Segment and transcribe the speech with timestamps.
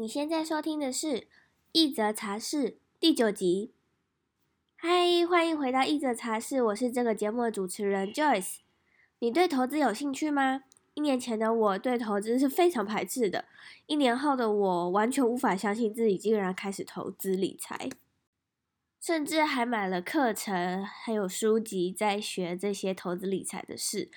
[0.00, 1.26] 你现在收听的是
[1.72, 3.72] 一则茶室第九集。
[4.76, 8.58] 嗨，欢迎回到一则茶室，我是这个节目的主持人 Joyce。
[9.18, 10.62] 你对投资有兴趣吗？
[10.94, 13.46] 一年前的我对投资是非常排斥的，
[13.86, 17.90] 一年后的我完全无法相信自己竟然开始投资理财，
[19.00, 24.12] 甚至还买了课程还有书籍在学这些投资理财的事。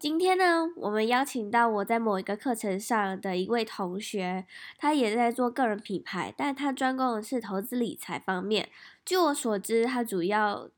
[0.00, 4.46] 今天呢，我们邀请到我在某一个课程上的一位同学，
[4.78, 8.70] 他也在做个人品牌，但他专攻的是投资理财方面。
[9.04, 10.70] 据我所知，他主要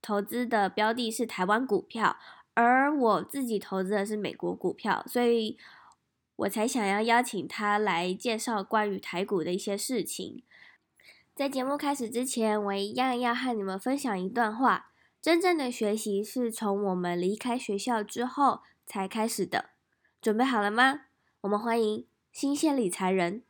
[0.00, 2.16] 投资的标的是台湾股票，
[2.54, 5.58] 而我自己投资的是美国股票，所以
[6.36, 10.42] 我才想要邀请他来介绍关于台股的一些事情。
[11.34, 14.86] 在节目开始之前，我一样要和你们分享一段话。
[15.20, 19.70] 真正的学习是从我们离开学校之后才开始的。
[20.20, 21.02] 准备好了吗？
[21.42, 23.44] 我们欢迎新鲜理财人。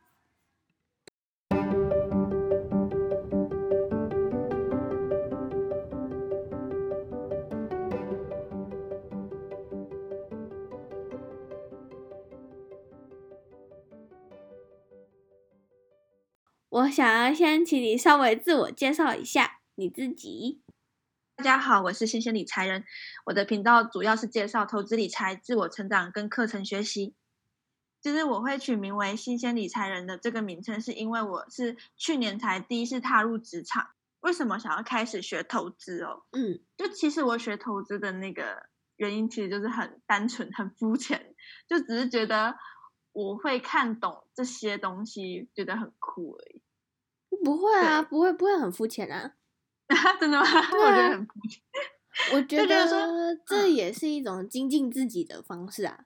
[16.69, 20.61] 我想要先请你稍微自我介绍一下你自己。
[21.41, 22.85] 大家好，我是新鲜理财人。
[23.25, 27.15] 我的频道主要是介绍投资理财、自我成长跟课程学习。
[27.99, 33.87] 其实我会取名为“新鲜理财人”的这个名称，是因为我是去年才第一次踏入职场。
[34.19, 36.21] 为什么想要开始学投资哦？
[36.29, 41.33] 嗯，就其实我学投资的那个原因，其实就是很单纯、很肤浅，
[41.67, 42.55] 就只是觉得
[43.13, 46.61] 我会看懂这些东西，觉得很酷而已。
[47.43, 49.33] 不会啊，不会，不会很肤浅啊。
[50.19, 50.45] 真的吗？
[50.45, 51.27] 啊、我觉得很。
[52.33, 56.05] 我觉得这也是一种精进自己的方式啊。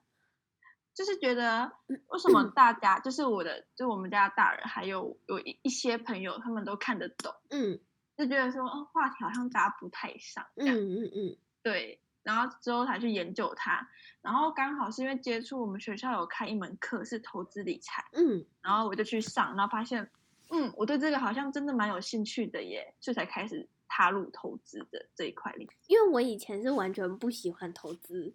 [0.94, 1.70] 就是觉得
[2.08, 7.34] 为什么大家，就是我的，就我们家大人，还有有一一些朋友，他们都看得懂。
[7.50, 7.78] 嗯，
[8.16, 10.46] 就觉得说，哦，话题好像搭不太上。
[10.56, 12.00] 嗯嗯嗯，对。
[12.22, 13.88] 然后之后才去研究它，
[14.20, 18.04] 然后刚好是因为接触我们学校有开一门课是投资理财。
[18.14, 20.10] 嗯，然后我就去上，然后发现，
[20.50, 23.68] 嗯，我对这个好像真的蛮有兴趣的耶，所以才开始。
[23.88, 28.32] 踏入投资的这一块里，因为我以前是完全不喜欢投资，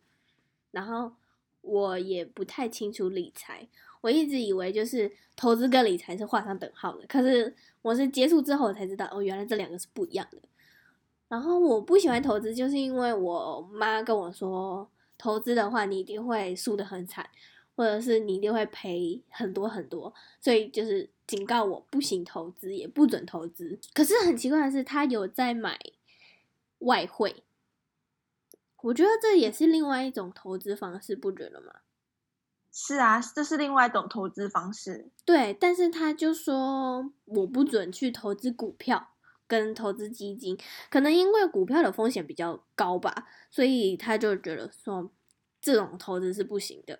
[0.72, 1.13] 然后
[1.62, 3.67] 我也不太清楚理财，
[4.01, 7.06] 我一直以为就是投资跟理财是画上等号的。
[7.07, 10.38] 可是我是接触之后才知道，哦，原来这两个是不一样的。
[11.28, 17.29] 然后我不喜欢投资，就是因为我妈跟我说，投资的话你一定会输得很惨，
[17.75, 21.09] 或者是你一定会赔很多很多，所以就是。
[21.27, 23.79] 警告我不行投资，也不准投资。
[23.93, 25.79] 可是很奇怪的是，他有在买
[26.79, 27.45] 外汇。
[28.81, 31.75] 我觉得这也是另外一种投资方式，不觉得吗？
[32.69, 35.09] 是啊，这是另外一种投资方式。
[35.23, 39.11] 对，但是他就说我不准去投资股票
[39.47, 40.57] 跟投资基金，
[40.89, 45.09] 可能因为股票的风险比较高吧，所以他就觉得说
[45.61, 46.99] 这种投资是不行的。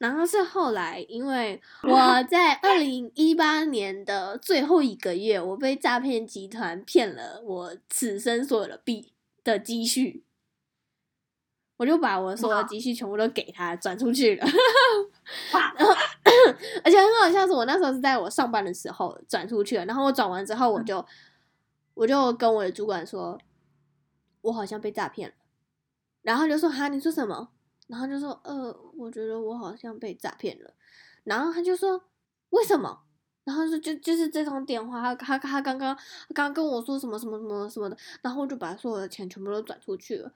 [0.00, 9.12] 然后是后来，因为我在二零一八年的最后一个月，我被诈骗集团骗了我此生所有的币
[9.44, 10.24] 的积蓄，
[11.76, 14.46] 我就把我所有的积蓄全部都给他转出去了。
[15.52, 15.92] 然后，
[16.82, 19.84] 而且很好笑，是我那时候是在我上班的时候转出去了。
[19.84, 21.04] 然后我转完之后，我就
[21.92, 23.38] 我就跟我的主管说，
[24.40, 25.34] 我好像被诈骗了。
[26.22, 27.50] 然后就说：“哈，你说什么？”
[27.90, 30.72] 然后就说，呃，我觉得我好像被诈骗了。
[31.24, 32.00] 然后他就说，
[32.50, 33.02] 为什么？
[33.42, 37.96] 然后说就就是这通电话，他他他刚刚刚刚跟我说什么什么什么什么的。
[38.22, 40.32] 然后我就把所有的钱全部都转出去了。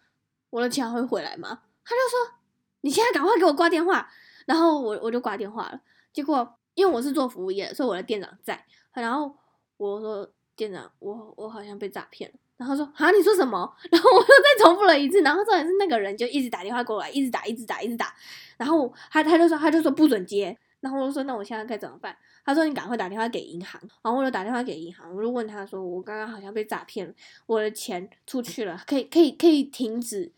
[0.50, 1.62] 我的钱会回来吗？
[1.84, 2.38] 他就说，
[2.80, 4.10] 你现在赶快给我挂电话。
[4.46, 5.80] 然后我我就挂电话了。
[6.12, 8.66] 结果因为我是做服务业，所以我的店长在。
[8.92, 9.36] 然后
[9.76, 12.38] 我说，店长，我我好像被诈骗了。
[12.56, 13.70] 然后说啊，你说什么？
[13.90, 15.20] 然后我又再重复了一次。
[15.22, 18.14] 然后重点是那个人就一直打电话过来，一直打，一直打，一直打。
[18.56, 20.56] 然后他他就说他就说不准接。
[20.80, 22.16] 然后我就说那我现在该怎么办？
[22.44, 23.80] 他说你赶快打电话给银行。
[24.02, 27.14] 然后我就打电话给银行，我就问他说我刚刚好像被诈骗了，
[27.46, 30.30] 我的钱出去了，可以可以可以停止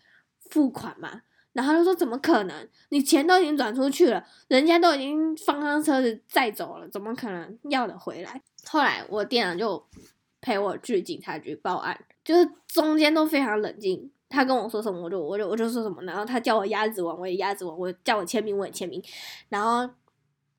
[0.49, 1.23] 付款吗？
[1.53, 2.69] 然后他就说怎么可能？
[2.91, 8.41] 你钱都已经转出去了，人家都已经放上车子载走了，怎么可能要得回来？
[8.67, 9.87] 后来我店长就。
[10.41, 14.11] 陪我去警察局报案，就是中间都非常冷静。
[14.29, 16.03] 他跟我说什么，我就我就我就说什么。
[16.03, 19.03] 然后他叫我鸭子王，我也鸭子王；我叫我签名，我也签名。
[19.49, 19.89] 然后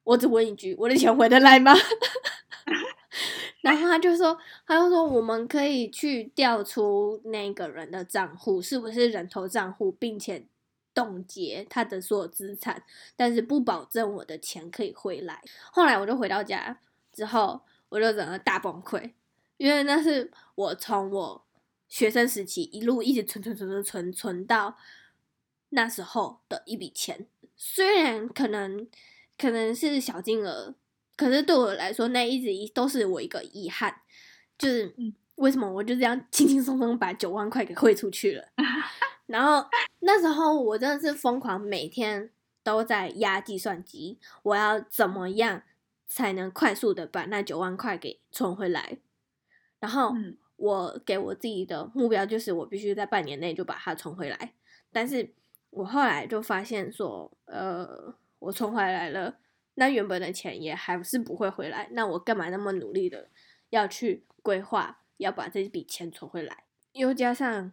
[0.04, 1.74] 我只问一句：我的钱回得来吗？
[3.62, 10.46] 然后他就说，他就说我们可以去调出那个人的账户是不是人头账户，并且
[10.94, 12.82] 冻结他的所有资产，
[13.18, 15.42] 但是不保证我的钱可以回来。
[15.72, 16.80] 后来我就回到家。
[17.12, 17.60] 之后，
[17.90, 19.12] 我就整个大崩溃，
[19.58, 21.46] 因为那是我从我
[21.88, 24.78] 学生时期一路一直存存存存存存到
[25.70, 28.88] 那时候的一笔钱，虽然可能
[29.38, 30.76] 可能是小金额，
[31.16, 34.02] 可是对我来说，那一直一都是我一个遗憾，
[34.58, 34.96] 就是
[35.36, 38.48] 为什么我就这样轻轻松松把九万块给汇出去了，
[39.28, 39.68] 然后
[40.00, 42.32] 那时候我真的是疯狂每天。
[42.64, 45.64] 都在压计算机，我要怎么样
[46.06, 48.98] 才能快速的把那九万块给存回来？
[49.80, 50.14] 然后
[50.56, 54.54] 我给我自己的目标就是，我必须在半年内就把它存回来。
[54.92, 55.34] 但是
[55.70, 59.38] 我后来就发现说，呃，我存回来了，
[59.76, 61.90] 那原本的钱也还是不会回来。
[61.92, 63.30] 那我干嘛那么努力的
[63.70, 66.64] 要去规划，要把这笔钱存回来？
[66.94, 67.72] 又加上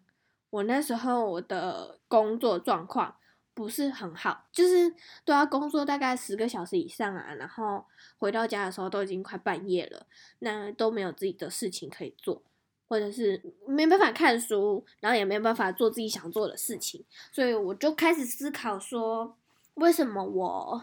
[0.50, 3.16] 我那时候我的工作状况。
[3.54, 4.92] 不是很好，就是
[5.24, 7.84] 都要工作大概十个小时以上啊，然后
[8.18, 10.06] 回到家的时候都已经快半夜了，
[10.40, 12.42] 那都没有自己的事情可以做，
[12.88, 19.36] 或者是没办法看书，然后也没有办法做自己想做的事情，所以我就开始思考说，
[19.74, 20.82] 为什么我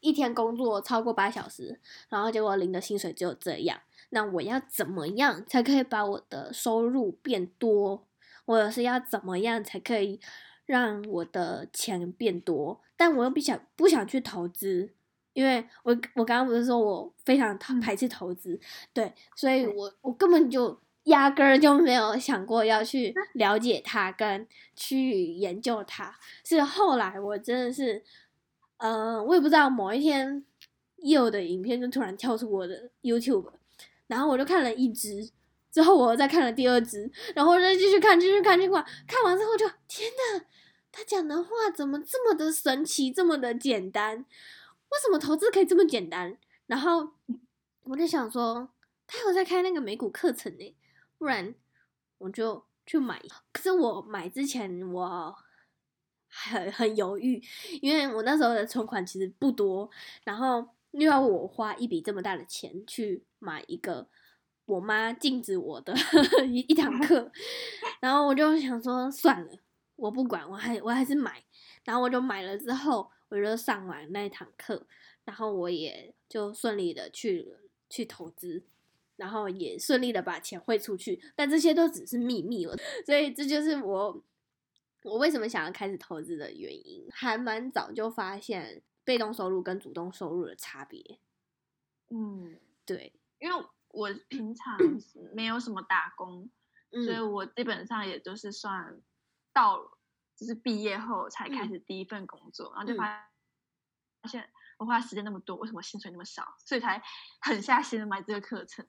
[0.00, 1.78] 一天工作超过八小时，
[2.08, 3.78] 然后结果领的薪水只有这样？
[4.08, 8.06] 那我要怎么样才可以把我的收入变多，
[8.46, 10.18] 或者是要怎么样才可以？
[10.68, 14.90] 让我的钱变多，但我又不想不想去投资，
[15.32, 18.60] 因为我我刚刚不是说我非常排斥投资，嗯、
[18.92, 28.04] 对，所以我我根本就压根儿就没有想过要去 了解它跟去研究它，是后来我真的是，
[28.76, 30.44] 嗯、呃，我也不知道某一天
[30.96, 33.46] 有的影片就突然跳出我的 YouTube，
[34.06, 35.30] 然后我就看了一支。
[35.70, 40.44] 之后我再看了第二支，然后再继续看，继续看，继续看，完之后就天呐，
[40.90, 44.16] 他讲的话怎么这么的神奇，这么的简单？
[44.18, 46.38] 为什么投资可以这么简单？
[46.66, 47.10] 然后
[47.84, 48.70] 我就想说，
[49.06, 50.74] 他有在开那个美股课程呢，
[51.18, 51.54] 不然
[52.16, 53.22] 我就去买。
[53.52, 55.36] 可是我买之前我
[56.28, 57.42] 很很犹豫，
[57.82, 59.90] 因为我那时候的存款其实不多，
[60.24, 64.08] 然后又要我花一笔这么大的钱去买一个。
[64.68, 65.94] 我妈禁止我的
[66.46, 67.32] 一一堂课，
[68.00, 69.50] 然后我就想说算了，
[69.96, 71.42] 我不管，我还我还是买，
[71.84, 74.86] 然后我就买了之后，我就上完那一堂课，
[75.24, 77.48] 然后我也就顺利的去
[77.88, 78.62] 去投资，
[79.16, 82.76] 然后也顺利的把钱汇出去，但这些都只是秘密了，
[83.06, 84.22] 所以这就是我
[85.02, 91.18] 我为什么想要开始投资的原因，还蛮早就发现被动收入跟主动收入的差别，
[92.10, 93.64] 嗯，对，因为。
[93.90, 94.78] 我 平常
[95.34, 96.50] 没有什么打工，
[96.90, 99.00] 嗯、所以我基本上也就是算
[99.52, 99.98] 到
[100.36, 103.28] 就是毕业后才开始第一份工作，嗯、然后就发
[104.28, 106.54] 现我花时间那么多，为什么薪水那么少？
[106.64, 107.02] 所以才
[107.40, 108.86] 狠下心的买这个课程。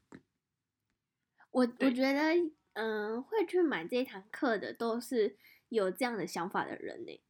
[1.52, 2.36] 我我觉得，
[2.74, 5.38] 嗯、呃，会去买这一堂课的都是
[5.70, 7.24] 有这样的想法的人呢。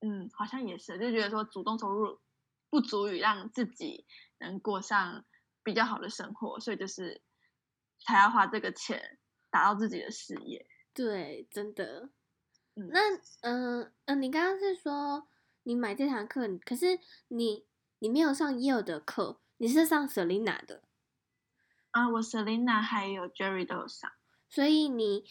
[0.00, 2.20] 嗯，好像也是，就觉得说主动收入
[2.70, 4.06] 不足以让自己
[4.38, 5.24] 能过上。
[5.62, 7.20] 比较好的生活，所以就是
[8.00, 9.18] 才要花这个钱
[9.50, 10.66] 达到自己的事业。
[10.94, 12.10] 对，真的。
[12.74, 13.00] 嗯、那
[13.40, 15.28] 嗯嗯、你刚刚是说
[15.64, 17.66] 你买这堂课，可是你
[17.98, 20.82] 你没有上 Yale 的课，你是上 Selina 的。
[21.90, 24.10] 啊，我 Selina 还有 Jerry 都有上。
[24.48, 25.24] 所以你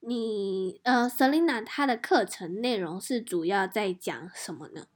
[0.00, 4.88] 你呃 Selina 她的课程内容是主要在讲什么呢？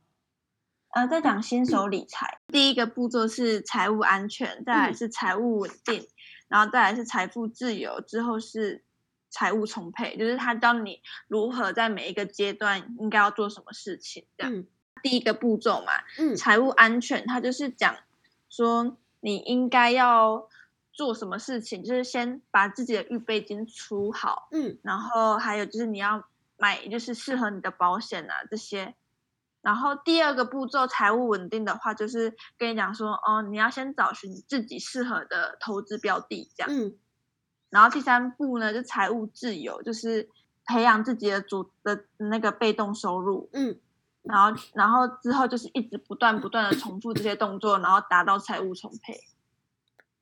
[0.93, 6.07] 呃，在讲新手理财，嗯、第一个步骤是财务安全，再来是财务稳定，嗯、
[6.49, 8.85] 然后再来是财富自由，之后是
[9.31, 14.27] 财务充沛，就是他教你如何在每一个阶段应该要做什么事情。
[14.37, 14.67] 这样，嗯、
[15.03, 17.97] 第一个步骤嘛，嗯，财务安全，他就是讲
[18.51, 20.47] 说你应该要
[20.93, 26.23] 做什么事情，就是先把自己的预备金出好，嗯，然后还有就是你要
[26.59, 28.95] 买就是适合你的保险啊这些。
[29.63, 36.71] 然后第二个步骤，财务稳定的话，就是跟你讲说，哦，你要先找寻自己适合的投资标的，这样。
[36.71, 36.99] 嗯。
[37.71, 40.29] 然后第三步呢，就财务自由，就是
[40.67, 43.49] 培养自己的主的那个被动收入。
[43.53, 43.79] 嗯。
[44.23, 49.21] 然后，然后之后就是一直不断不断的重复这些动作，然后达到财务充沛。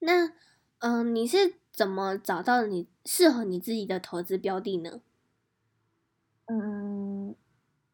[0.00, 0.26] 那，
[0.78, 5.00] 嗯、呃，你是怎么找到你适合你自己的投资标的呢？
[6.46, 6.89] 嗯。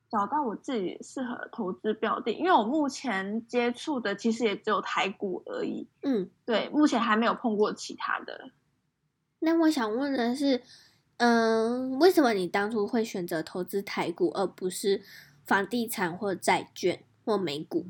[0.08, 5.88] 找到我自己适合的投资标的，因为我目前接触的其实也只有台股而已。
[6.02, 8.50] 嗯，对，目前还没有碰过其他的。
[9.40, 10.62] 那我想问的是，
[11.18, 15.02] 嗯、呃，为什么你当初会选择投资台股，而不是
[15.44, 17.86] 房地产或债券或美股？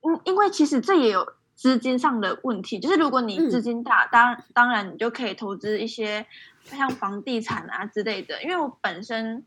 [0.00, 6.26] 嗯，因为其实这也有资金上的问题，就是如果你资金大，嗯、当当然你就可以投资一些
[6.62, 8.42] 像房地产啊之类的。
[8.42, 9.44] 因为我本身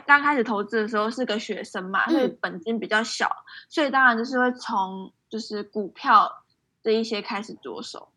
[0.00, 6.44] 刚刚开始投资的时候是个学生嘛，所以本金比较小，嗯、所以当然就是会从就是股票
[6.82, 8.08] 这一些开始着手。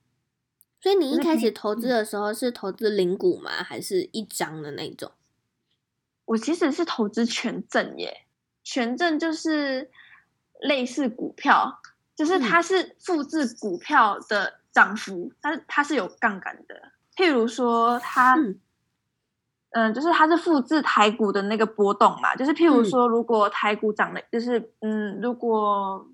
[0.81, 3.51] 所以你一开始投资的时候是投资零股吗？
[3.59, 5.11] 嗯、还是一张的那种？
[6.25, 8.25] 我其实是投资权证耶，
[8.63, 9.89] 权证就是
[10.61, 11.79] 类似股票。
[12.15, 16.91] 就是它是复制股票的涨幅，但是它是有杠杆的。
[17.15, 18.59] 譬如说它，嗯、
[19.71, 22.35] 呃，就是它是复制台股的那个波动嘛。
[22.35, 26.07] 就是譬如说，如果台股涨了，就是嗯，如果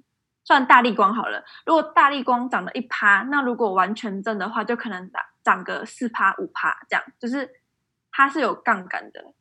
[0.43, 7.03] 算大力光好了，如果大力光涨了一趴，那如果完全正的话，就可能涨涨个四趴五趴这样。
[7.17, 7.49] 就是
[8.11, 9.33] 它是有杠杆的。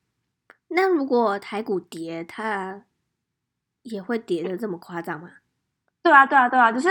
[0.68, 2.82] 那如果台股跌，它
[3.82, 5.30] 也会跌的这么夸张吗？
[6.02, 6.88] 对啊，对啊，对啊，就是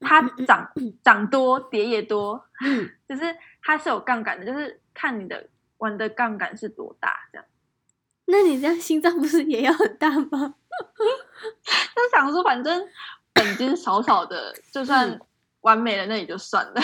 [0.00, 0.70] 它涨
[1.02, 2.44] 涨多，跌也多，
[3.08, 7.46] 就是它是有杠杆的，就是看你的玩的杠杆是多大这样。
[8.26, 10.54] 那你这样心脏不是也要很大吗？
[11.94, 12.88] 就想说，反正
[13.32, 15.20] 本金少少的，就算
[15.60, 16.80] 完美了，那也就算了。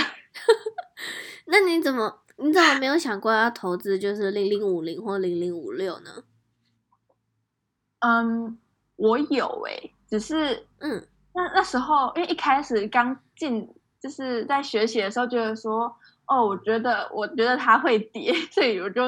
[1.47, 6.25] 那你怎么你怎么没有想过要投资就是零零五零或零零五六呢？
[8.01, 8.59] 嗯，
[8.97, 11.07] 我有诶、欸，只是嗯。
[11.35, 13.67] 那那时候，因为一开始刚进，
[13.99, 15.97] 就是在学习的时候，觉得说，
[16.27, 19.03] 哦，我觉得，我觉得它会跌， 所以我就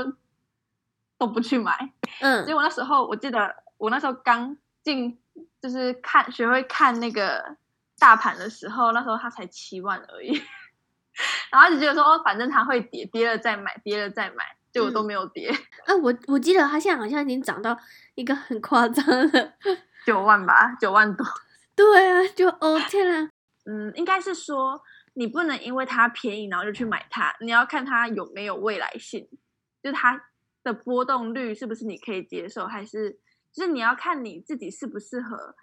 [1.19, 1.93] 都不去买。
[2.21, 5.19] 嗯，结果那时候，我记得我那时候刚进，
[5.61, 7.57] 就是看学会看那个
[7.99, 10.43] 大盘的时候，那时候它才七万而已，
[11.51, 15.51] 然后就觉得说，哦，反正它会跌，跌了再买，跌了再买，结果都没有跌。
[15.87, 17.79] 嗯、啊，我我记得它现在好像已经涨到
[18.17, 19.53] 一个很夸张的
[20.05, 21.25] 九万吧，九万多。
[21.77, 23.31] 对啊，就哦天啊，
[23.67, 24.81] 嗯，应该是说
[25.17, 29.29] 你不能因为它便宜然后就去买它，你要看它有没有未来性，
[29.83, 30.21] 就是它
[30.63, 33.13] 的波动率是不是你可以接受，还是
[33.53, 35.55] 就是你要看你自己适不适合，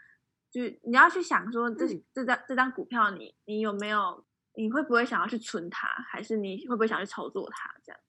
[0.50, 8.00] 就你要去想说这这张这张股票你你有没有，你会不会想要去存它，还是你会不会想去操作它这样？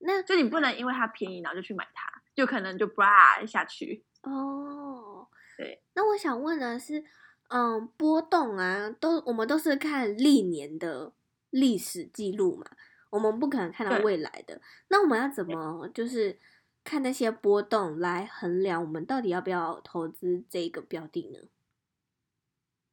[0.00, 4.04] 那就你不能因为它便宜然后就去买它，就可能就 bra 下去。
[4.22, 7.04] 哦，对，那我想问的是。
[7.50, 11.12] 嗯，波动啊，都我们都是看历年的
[11.50, 12.64] 历史记录嘛，
[13.10, 14.60] 我们不可能看到未来的。
[14.86, 16.38] 那我们要怎么就是
[16.84, 21.48] 看那些波动来衡量我们到底要不要投资这个标的呢？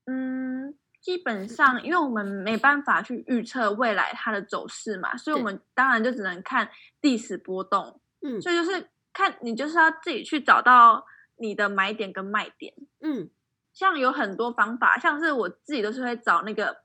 [0.05, 6.67] 嗯，基本上，因为我们没办法去预测未来它的走势嘛，所以我们当然就只能看
[7.01, 8.01] 历史波动。
[8.21, 12.73] 嗯，所以就是看你就是要自己去找到你的买点跟卖点。
[13.01, 13.29] 嗯。
[13.77, 16.75] 像有很多方法，像是我自己都是会找那个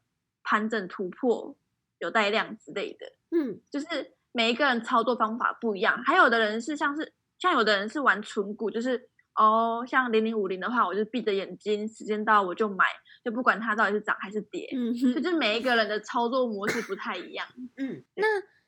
[0.42, 1.56] 盘整突破、
[2.00, 3.06] 有带量之类的。
[3.30, 3.86] 嗯，就是
[4.30, 12.84] 每一个人操作方法不一样，还有的人是像是像有的人是玩存股，就是哦，像零零五零的话，我就闭着眼睛，时间到我就买，
[13.24, 14.68] 就不管它到底是涨还是跌。
[14.76, 17.46] 嗯哼，就是每一个人的操作模式不太一样。
[17.78, 18.26] 嗯，那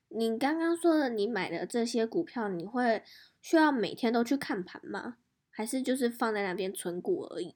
[0.09, 3.03] 你刚刚说的你买的这些股票，你会
[3.43, 5.17] 需要每天都去看盘吗？
[5.51, 7.55] 还是就是放在那边存股而已？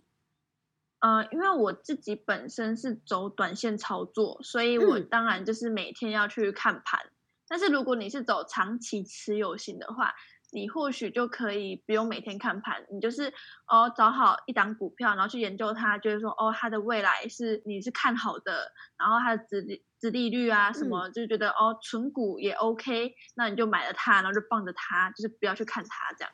[1.00, 7.00] 呃，因为我自己本身是走短线操作，所以我当然就是每天要去看盘。
[7.04, 7.12] 嗯、
[7.46, 10.12] 但是如果你是走长期持有型的话，
[10.50, 13.32] 你或许就可以不用每天看盘，你就是
[13.68, 26.32] 哦找好一档股票，然后去研究它，就是说哦它的未来是你是看好的，然后它的殖利殖利率啊什么，嗯、就觉得哦存股也 OK，那你就买了它，然后就放着它，就是不要去看它这样。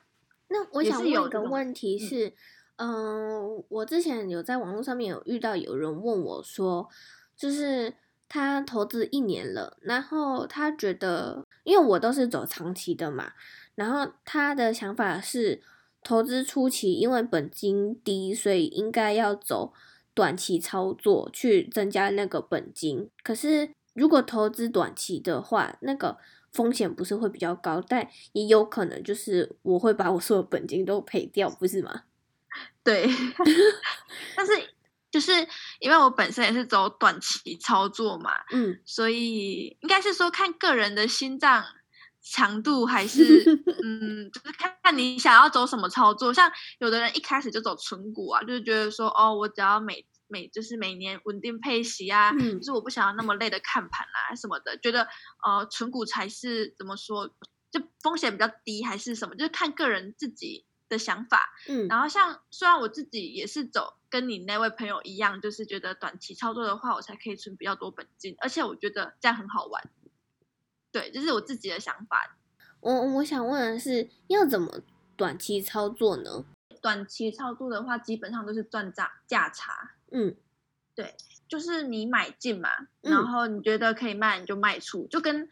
[0.49, 2.28] 那我想问一个问题是。
[2.28, 2.33] 嗯，
[2.76, 6.88] 嗯我之前有在网络上面有遇到有人问我说，
[7.37, 7.95] 就是
[8.28, 13.33] 他投资一年了，然后他觉得，因为我都是走长期的嘛，
[13.76, 15.62] 然后他的想法是，
[16.02, 19.73] 投资初期因为本金低，所以应该要走
[20.12, 23.09] 短期操作去增加那个本金。
[23.23, 26.19] 可是如果投资短期的话，那个
[26.50, 32.02] 风险不是会比较高，但也有可能就是我会把我所有本金都赔掉，不是吗？
[32.83, 33.09] 对，
[34.37, 34.53] 但是
[35.11, 35.33] 就是
[35.81, 41.65] 因为我本身也是走短期操作嘛，嗯，所以应该是说看个人的心脏
[42.21, 43.23] 强度，还是
[43.83, 46.33] 嗯，就是看看你想要走什么操作。
[46.35, 55.07] 像有的人一开始就走纯股啊，就是觉得说哦，我只要每每就是每年稳定配息啊，嗯，就是我不想要那么累的看盘啊什么的，觉得
[55.47, 57.29] 呃纯股才是怎么说，
[57.71, 60.67] 就风险比较低还是什么，就是看个人自己。
[60.95, 61.53] 的想法。
[61.69, 69.83] 嗯，然后像虽然我自己也是走跟你那位朋友一样，就是觉得短期操作的话，我才可以存比较多本金，而且我觉得这样很好玩。
[70.93, 72.37] 对，这、就是我自己的想法。
[72.81, 74.81] 我我想问的是，要怎么
[75.17, 76.45] 短期操作呢？
[76.81, 79.95] 短期操作的话，基本上都是赚价价差。
[80.13, 80.37] 嗯，
[80.95, 81.17] 对，
[81.49, 82.69] 就是你买进嘛，
[83.01, 85.49] 嗯、然后你觉得可以卖，你就卖出，就跟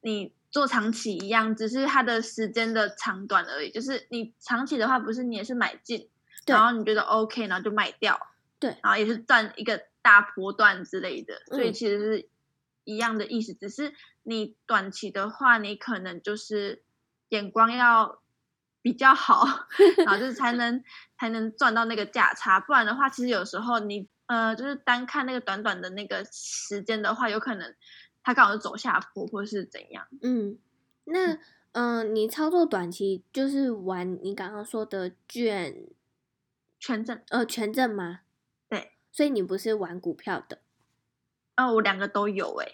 [0.00, 3.72] 你做长期一样，只是它的时间的长短而已。
[3.72, 6.08] 就是你长期的话，不是你也是买进，
[6.46, 8.16] 然后你觉得 OK，然后就卖掉，
[8.60, 12.28] 对，然后也是赚一个大波段之类的，嗯、所以其实是
[12.84, 13.92] 一样的意思，只是
[14.22, 16.84] 你短期的话，你可能就是
[17.30, 18.20] 眼光要。
[18.84, 19.46] 比较好，
[19.98, 20.82] 然后就是才能
[21.16, 27.72] 才能赚到那个价差，不然的话，其实有时候你呃，就是单看那个短短的那个时间的话，有可能
[28.22, 30.06] 它刚好是走下坡或是怎样。
[30.20, 30.58] 嗯，
[31.04, 31.34] 那
[31.72, 35.88] 嗯、呃，你操作短期就是玩你刚刚说的券
[36.78, 38.20] 权证呃权证吗？
[38.68, 40.60] 对，所以你不是玩股票的？
[41.56, 42.68] 哦，我两个都有哎。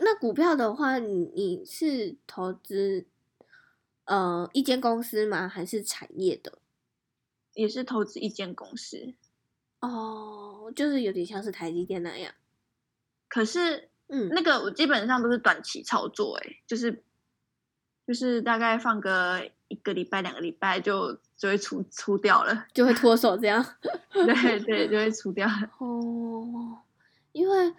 [0.00, 3.06] 那股票的话，你你是投资？
[4.04, 5.46] 呃，一间公司吗？
[5.46, 6.60] 还是产业的？
[7.52, 9.12] 也是投资一间公司。
[9.80, 12.32] 哦，就是有点像是台积电那样。
[13.28, 17.02] 可是，嗯，那个我基本上都是短期操作，哎，就是
[18.06, 23.64] 就是大概放个一个礼拜、两个礼拜就就会出出掉了，就会脱手这样。
[24.12, 25.70] 对对，就会出掉了。
[25.78, 26.78] 哦，
[27.32, 27.74] 因为。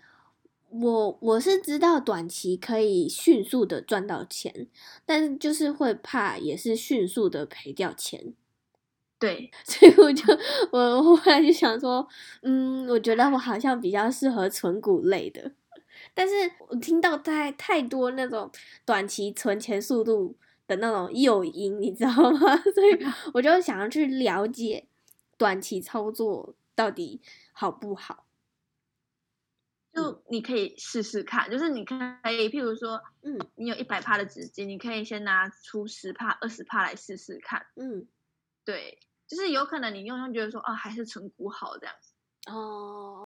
[0.72, 4.68] 我我是知道短期可以迅速的赚到钱，
[5.04, 8.36] 但是就是会怕也是迅速的赔掉钱，
[9.18, 10.24] 对， 所以我就
[10.72, 12.08] 我后来就想说，
[12.44, 15.54] 嗯，我觉得我好像比较适合存股类的，
[16.20, 16.34] 但是
[16.68, 18.52] 我听到太太多那种
[18.84, 20.36] 短期存钱速度
[20.68, 22.58] 的那种诱因，你知道吗？
[22.76, 24.86] 所以 我就想要去了解
[25.38, 27.22] 短期操作到底
[27.54, 28.26] 好不好。
[29.94, 31.96] 就你可以试试看，就是你可
[32.30, 38.06] 以，譬如说，嗯，你有一百帕的纸巾，你可以先拿出十帕、二十帕来试试看，嗯，
[38.66, 42.12] 对，就是有可能你用用觉得说，哦，还是存股好这样子。
[42.52, 43.26] 哦，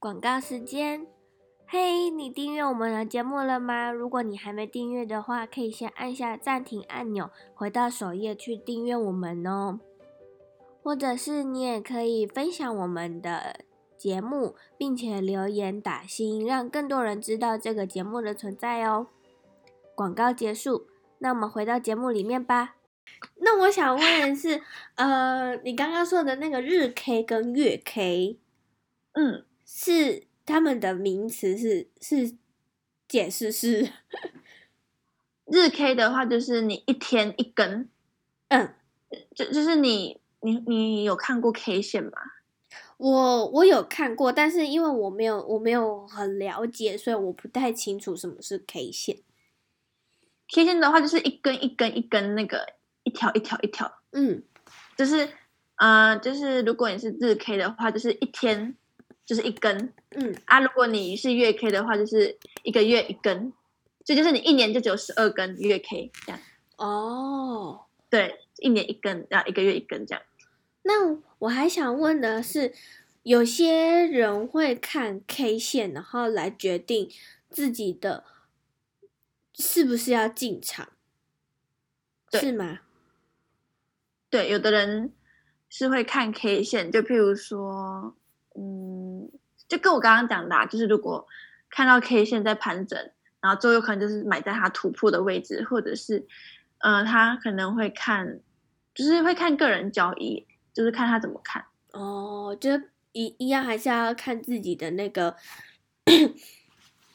[0.00, 1.06] 广告时间，
[1.68, 3.90] 嘿，你订阅我们的节目了吗？
[3.90, 9.80] 如果你还没订阅的话，可以先按下暂停按钮，回到首页去订阅我们哦，
[10.82, 13.64] 或者是你也可以分享我们的。
[13.98, 19.06] 节目，并且留言打星，让更多人知道这个节目的存在哦。
[19.94, 20.86] 广告结束，
[21.20, 22.76] 那我们回到节目里面吧。
[23.36, 24.60] 那我想问的是，
[24.96, 28.38] 呃，你刚刚说的那个日 K 跟月 K，
[29.14, 32.36] 嗯，是他们的名词是是
[33.06, 33.90] 解释是
[35.44, 37.88] 日 K 的话，就是你一天一根，
[38.48, 38.74] 嗯，
[39.34, 42.12] 就就是你你你有看过 K 线吗？
[42.98, 49.18] 我我有看过，但是因为我没有我没有很了解，所以我不太清楚什么是 K 线。
[50.52, 54.42] K 线的话，就是一根一根一根那个一条一条一条，嗯，
[54.96, 55.28] 就是
[55.76, 58.76] 呃，就是如果你是日 K 的话，就是一天
[59.26, 63.52] 就是一根，嗯啊，如果你是月 K 的话，就是一个月一根，
[64.04, 66.40] 这就，就是你一年就只有十二根月 K 这样。
[66.76, 70.22] 哦，对，一年一根，然后一个月一根这样。
[70.82, 72.72] 那我还想问的是，
[73.24, 77.10] 有些人会看 K 线，然后来决定
[77.50, 78.24] 自己的
[79.54, 80.90] 是不是要进场，
[82.32, 82.80] 是吗？
[84.30, 85.12] 对，有的人
[85.68, 88.14] 是会看 K 线，就譬如说，
[88.54, 89.05] 嗯，
[89.68, 91.26] 就跟我刚刚讲的啊，就是如果
[91.70, 92.98] 看到 K 线在盘整，
[93.40, 96.26] 然后最后有可能就是买在它突破的位置，或者是，
[96.78, 98.40] 呃，他可能会看，
[98.94, 100.46] 就是会看个人交易。
[100.76, 102.70] 就是看他怎么看哦，就
[103.12, 105.34] 一一样，还是要看自己的那个，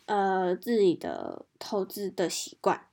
[0.08, 2.88] 呃，自己的投资的习惯，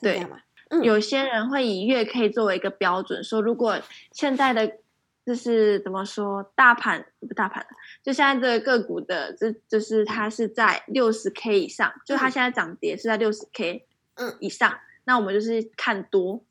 [0.00, 0.40] 对吗？
[0.70, 4.78] 嗯，有些人会以月 K 作为一个标准，说如果现在的
[5.24, 7.66] 就是怎么说，大盘不大盘，
[8.02, 16.44] 就现在这个个股的，这就是它是在六十 K 以上，就它现在涨跌是在六十 K 嗯以上，嗯，那我们就是看多，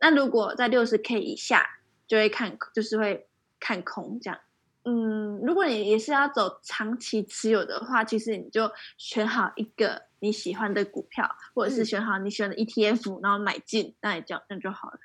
[0.00, 1.64] 那如果在六十 K 以下。
[2.08, 3.26] 就会看，就是会
[3.58, 4.38] 看空这样。
[4.84, 15.00] 嗯，如果你也是要走长期持有的话，其实你就选好一个你喜欢的股票，或者是选好你喜欢的 ETF，然后买进，那也这样，那就好了。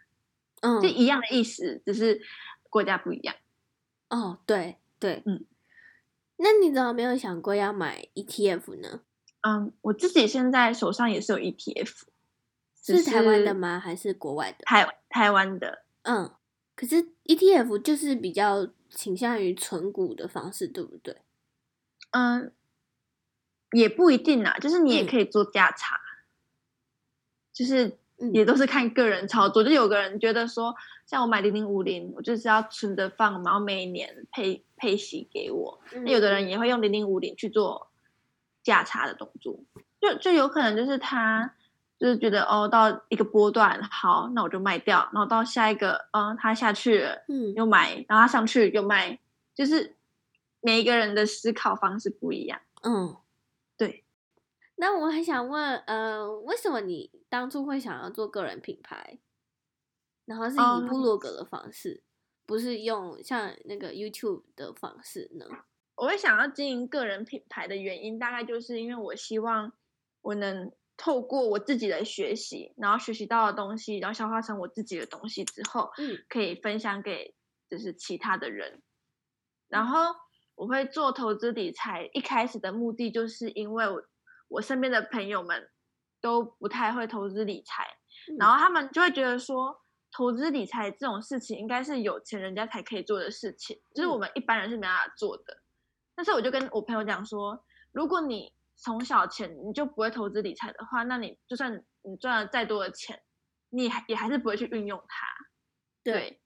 [0.61, 2.21] 嗯，就一样的意思，只是
[2.71, 3.35] 国家不一样。
[4.09, 5.45] 哦，对对，嗯。
[6.37, 9.01] 那你怎么没有想过要买 ETF 呢？
[9.41, 12.01] 嗯，我自己现在手上也是有 ETF。
[12.83, 13.79] 是台湾的吗？
[13.79, 14.65] 还是国外的？
[14.65, 15.85] 台台湾的。
[16.01, 16.33] 嗯，
[16.75, 21.21] 可是 ETF 就是比较倾向于存股的方式，对不对？
[22.09, 22.51] 嗯，
[23.73, 26.25] 也不一定啊，就是你也可以做价差，嗯、
[27.53, 27.99] 就是
[28.33, 29.63] 也都是看个人操作。
[29.63, 35.79] 嗯、就有个人觉得说，像我买零零五零，我就是要存着放，然后每一年配配息给我。
[35.93, 37.89] 那、嗯、有的人也会用零零五零去做
[38.63, 39.59] 价差的动作，
[39.99, 41.53] 就就有可能就是他
[41.99, 49.19] 就是觉得哦，到一个波段好，那我就卖掉，然后到下一个，嗯，他下去了，嗯，又买，然后他上去又卖，
[49.55, 49.95] 就是。
[50.63, 53.15] 每一个人的思考方式不一样，嗯，对。
[54.81, 59.19] 那我很想问，呃，为什么你当初会想要做个人品牌，
[60.25, 62.03] 然后是以部落格的方式，嗯、
[62.47, 65.45] 不是用像那个 YouTube 的方式呢？
[65.93, 69.71] 我会想要经营个人品牌的原因，大概就是因为我希望
[70.21, 77.35] 我能透过我自己的学习，然后学习到的东西，然后消化成我自己的东西之后，嗯，可以分享给
[77.69, 78.81] 就是其他的人，
[79.67, 80.15] 然后。
[80.55, 84.03] 我会做投资理财，一开始的目的就是因为我
[84.51, 85.69] 我身边的朋友们
[86.19, 87.83] 都不太会投资理财，
[88.29, 95.57] 嗯、然后他们就会觉得说，投资理财这种事情应该是有钱人家才可以做的事情，嗯、就是我们一般人是没办法做的。
[96.13, 103.21] 但是我就跟我朋友讲说，如果你从小钱你就不会投资理财的话，那你就算你赚了再多的钱，
[103.69, 105.25] 你还也还是不会去运用它。
[106.03, 106.41] 对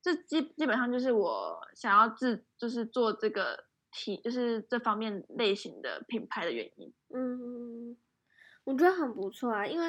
[0.00, 6.92] 这基基本上就是我想要自就是做这个体就是这方面类型的品牌的原因。
[7.14, 7.96] 嗯，
[8.64, 9.86] 我觉得很不错啊，因为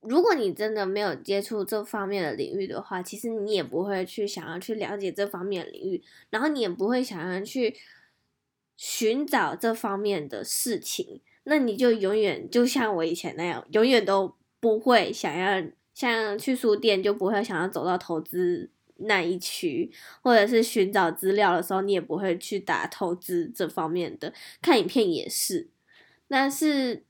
[0.00, 7.74] 如果你真的没有接触这方面的领域的话，其实你也不会去想要去了解这方面的领域，然后你也不会想要去
[8.76, 18.70] 寻找这方面的事情，那你就永远就像我以前那样，永远都不会想要像去书店就不会想要走到投资。
[18.98, 19.90] 那一区，
[20.22, 24.32] 或者是寻找资料的时候，你也不会去打投资这方面的。
[24.60, 25.70] 看影片也是，
[26.28, 27.04] 那是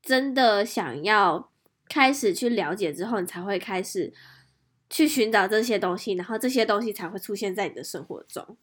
[0.00, 1.50] 真的想要
[1.88, 4.12] 开始去了解之后，你才会开始
[4.88, 8.56] 去寻找这些东西，然后这些东西才会出现在你的生活中。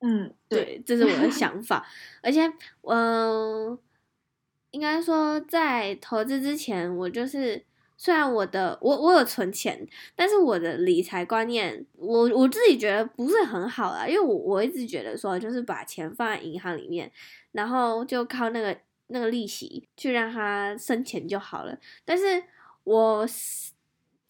[0.00, 1.86] 嗯，对，对，这是我的想法。
[2.22, 2.46] 而且，
[2.82, 3.78] 嗯、呃，
[4.70, 7.64] 应该说在投资之前，我就是。
[7.96, 17.10] 虽然我的我我有存钱，但是我的理财观念，我我自己觉得不是很好啦，因为我我一直觉得说，就是把钱放在银行里面，
[17.52, 18.76] 然后就靠那个
[19.06, 21.78] 那个利息去让它生钱就好了。
[22.04, 22.42] 但是
[22.82, 23.26] 我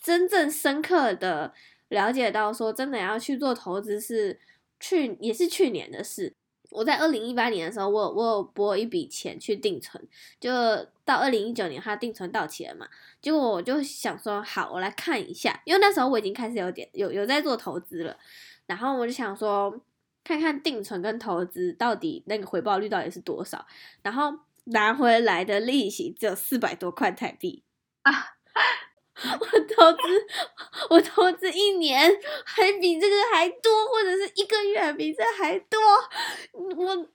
[0.00, 1.52] 真正深刻的
[1.88, 4.38] 了解到说，真的要去做投资是
[4.78, 6.34] 去也是去年的事。
[6.74, 10.02] 我在二零一八年的时候，我我有拨一笔钱去定存，
[10.40, 10.50] 就
[11.04, 12.88] 到二零一九年，它定存到期了嘛。
[13.22, 18.16] 结果我就想说，好，我来看一下，因为那时候我已经开始有点有有在做投资了。
[18.66, 19.80] 然后我就想说，
[20.24, 23.64] 看看定存跟投资到底那个回报率到底是多少。
[24.02, 24.32] 然后
[24.64, 27.62] 拿回来的利息只有四百多块台币
[28.02, 28.12] 啊。
[29.22, 30.26] 我投资，
[30.90, 32.10] 我投资一年
[32.44, 35.78] 还比这个还多，或者是一个月比这还多。
[36.52, 37.08] 我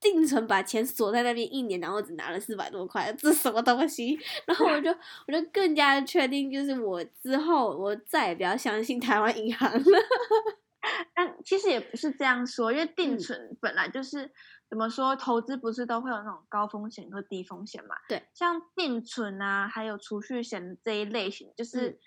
[0.00, 4.18] 定存把钱锁在那边一年，然后只拿了四百多块，这什么东西？
[4.46, 4.90] 然后我就
[5.26, 9.98] 我就更加确定，就是我之后我再也不要相信台湾银行了。
[11.14, 14.30] 但其实也不是这样说，因为定存本来就是。
[14.68, 15.14] 怎么说？
[15.14, 17.94] 投资不是都会有那种高风险和低风险嘛？
[18.08, 21.98] 对，像定存啊，还有储蓄险这一类型，就是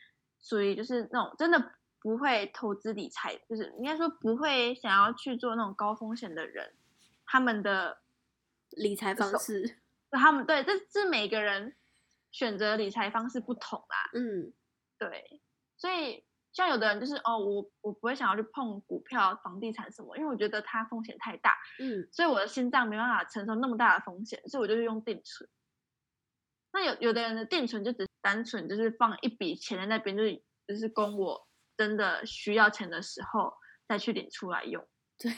[0.42, 6.74] 属于就是那种真的不会投资理财，就是应该说不会想要去做那种高风险的人，
[7.26, 8.02] 他们的
[8.72, 9.80] 理财方式，
[10.12, 11.76] 他们对，这是每个人
[12.32, 14.10] 选择理财方式不同啦。
[14.14, 14.52] 嗯，
[14.98, 15.42] 对，
[15.78, 16.27] 所以。
[16.58, 25.48] 像有的人就是哦，我我不会想要去碰股票、房地产什么，因为我觉得它风险太大，嗯，所以我的心脏没办法承受那么大的风险，所以我就是用定存。
[26.74, 33.54] 那有有的人的定存就只是单纯就是放一笔钱在那边，就是就是供我真的需要钱的时候
[33.88, 34.84] 再去领出来用。
[35.20, 35.32] 对，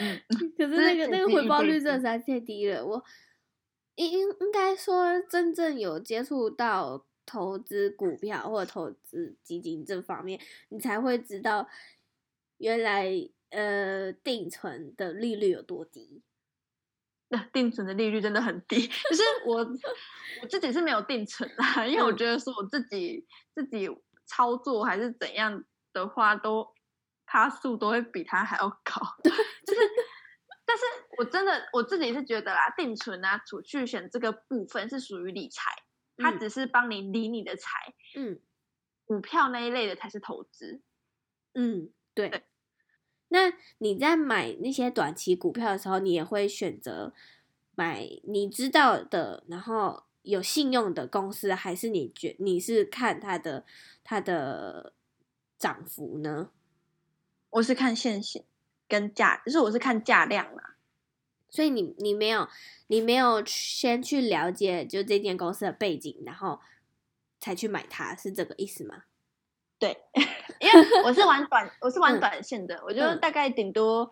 [0.00, 0.20] 嗯，
[0.58, 3.04] 可是那个那个回报率真的是太低了，我
[3.94, 7.06] 应应应该说真正有接触到。
[7.26, 11.68] 投资股票或者投资基金这方面，你才会知道
[12.58, 13.10] 原来
[13.50, 16.22] 呃定存的利率有多低。
[17.28, 19.56] 那定存的利率真的很低，就是我
[20.42, 23.88] 我自己是没有定存啦，因为我觉得说我自己自己
[24.26, 26.74] 操作还是怎样的话，都
[27.24, 29.00] 趴数都会比他还要高。
[29.22, 29.32] 对，
[29.64, 29.80] 就是，
[30.66, 30.84] 但是
[31.16, 35.70] 我真的我自己是觉得啦，定存啊、储蓄险这个部分是属于理财。
[36.16, 37.94] 它只是帮你理你的财。
[38.14, 38.38] 嗯，
[39.04, 40.80] 股票那一类的才是投资。
[41.54, 42.28] 嗯，对。
[42.28, 42.42] 对。
[43.28, 47.14] 那你在买那些短期股票的时候，你也会选择
[47.74, 53.64] 买你知道的，然后有信用的公司，还是你觉你是看它的
[54.04, 54.92] 它的
[55.58, 56.50] 涨幅呢？
[57.48, 58.44] 我是看现行
[58.86, 60.71] 跟价，就是我是看价量啦。
[61.52, 62.48] 所以你你没有
[62.86, 66.60] 你没有先去了解就这间公司的背景，然后
[67.38, 69.04] 才去买它，是这个意思吗？
[69.78, 69.98] 对，
[70.60, 74.10] 因为我是玩短，我是玩短线的，嗯、我就大概顶多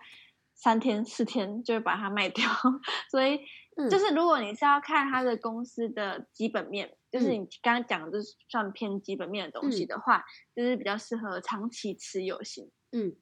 [0.55, 2.45] 三天四天就会把它卖掉。
[3.11, 3.41] 所以
[3.89, 10.25] 就是如果你是要看它的公司的基本面，嗯、就是你刚刚讲的就是算偏基本面的东西的话，嗯、
[10.57, 12.71] 就是比较适合长期持有型。
[12.93, 13.15] 嗯，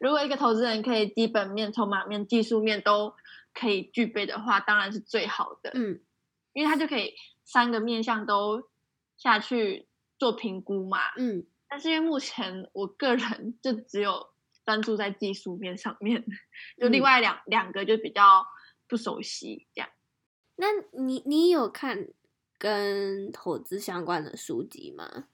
[0.00, 3.14] 如果一个投资人可以基本面、筹码面、技术面都
[3.52, 5.70] 可以具备的话，当然是最好的。
[5.74, 6.00] 嗯，
[6.52, 8.70] 因为他就可以三个面向都
[9.16, 10.98] 下去做评估嘛。
[11.16, 14.30] 嗯，但是因为目前我个人就只有
[14.64, 16.24] 专注在技术面上面，
[16.78, 18.46] 就另外两、嗯、两个就比较
[18.86, 19.90] 不熟悉这样。
[20.56, 22.08] 那你你有看
[22.58, 25.28] 跟投资相关的书籍吗？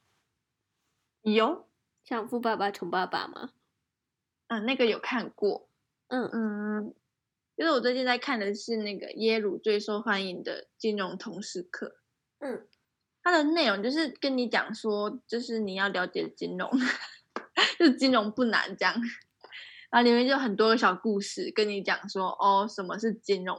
[1.23, 1.69] 有，
[2.05, 3.53] 像《富爸爸穷爸爸》吗？
[4.49, 5.69] 嗯，那个有看过。
[6.09, 6.95] 嗯嗯。
[7.57, 11.97] 就是我最近在看的是那个耶鲁最受欢迎的金融通识课，
[12.41, 12.67] 嗯，
[13.23, 16.71] 它的内容就是跟你讲说，就是你要了解金融，
[17.79, 18.95] 就是金融不难这样，
[19.91, 23.57] 然后里面就很多个小故事跟你讲说，哦，什么是金融，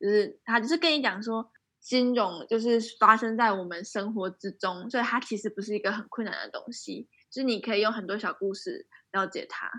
[0.00, 9.70] 就是他就是跟你讲说，金融就是发生在我们生活之中，所以它其实不是一个很困难的东西，就是你可以用很多小故事了解它。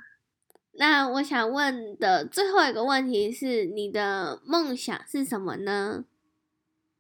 [0.80, 6.06] 那我想问的最后一个问题是：你的梦想是什么呢？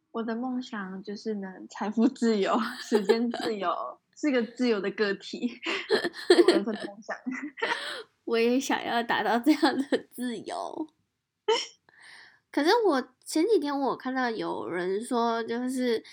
[0.10, 3.72] 我的梦想就是能财富自由、 时间自由，
[4.16, 5.62] 是个自由的个体。
[6.30, 7.16] 我的梦想，
[8.26, 10.88] 我也想要达到这样的自由。
[12.52, 16.04] 可是我前几天我看到有人说，就是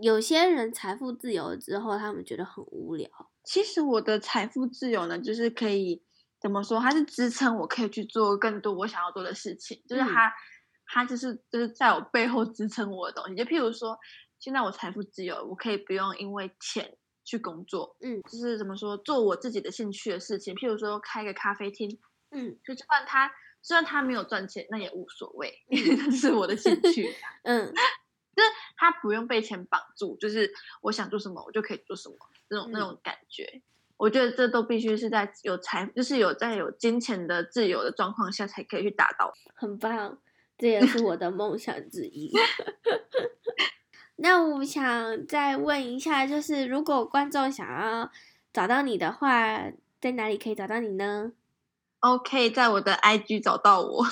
[0.00, 3.10] 有些人财富自由之后，他们觉得很无聊。
[3.42, 6.00] 其实我的财富自由呢，就是可以。
[6.44, 6.78] 怎么说？
[6.78, 10.30] 它是支撑我可以去做更多我想要做的事情，就是它，
[10.86, 13.34] 它就是就是在我背后支撑我的东西。
[13.34, 13.98] 就譬如说，
[14.38, 20.54] 现在我财富自由，我可以不用因为钱去工作，嗯，就是怎么说，做我自己的兴趣的事情。
[20.54, 21.98] 譬如说，开个咖啡厅，
[22.30, 27.10] 嗯，就就算他虽然他没有赚钱，那也无所谓，因 为这是我的兴趣，
[27.44, 30.52] 嗯，就是他不用被钱绑住，就是
[30.82, 32.16] 我想做什么，我就可以做什么，
[32.48, 33.62] 那种、嗯、那种感觉。
[33.96, 39.32] 我觉得这都必须是在有财，就是有在有金钱的自由的状况下才可以去达到。
[39.54, 40.18] 很棒，
[40.58, 42.32] 这也是我的梦想之一。
[44.16, 48.10] 那我想再问一下，就是如果观众想要
[48.52, 51.32] 找到你的话，在哪里可以找到你呢
[52.00, 54.04] ？OK，在我的 IG 找到我。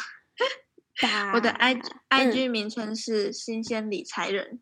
[1.35, 4.61] 我的 I IG 名称是新鲜理财人。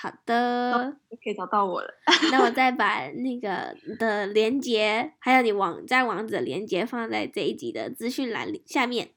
[0.00, 1.88] 好的，可以找到我了。
[2.30, 9.10] 那我再 把那个的连接，还有你网站网址的连接放在这一集的资讯栏里下面，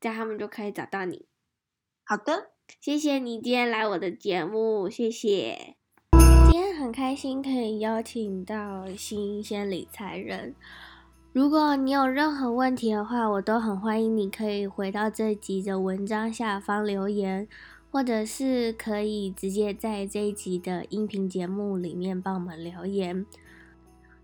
[0.00, 1.26] 这样他们就可以找到你。
[2.02, 5.76] 好的，谢谢你今天来我的节目，谢谢。
[6.50, 10.54] 今天很开心可以邀请到新鲜理财人。
[11.34, 17.46] 如果你有任何问题的话，我都很欢迎你可以回到这集的文章下方留言。
[17.90, 23.24] 或者是可以直接在这一集的音频节目里面帮我们留言，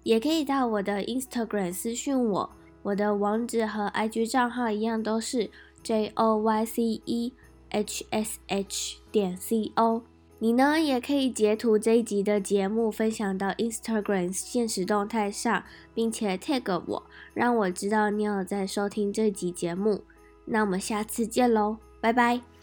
[0.03, 2.51] 也可以到我的 Instagram 私讯我，
[2.83, 5.51] 我的网址和 IG 账号一样，都是
[5.83, 7.33] J O Y C E
[7.71, 10.03] H S H 点 C O。
[10.41, 20.03] 你呢，也可以截图这一集的节目分享到 Instagram 现实动态上，并且 tag 我，让我知道你有在收听这集节目。
[20.45, 22.54] 那我们下次见喽，拜拜。